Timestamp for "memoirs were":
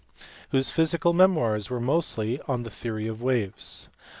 1.13-1.79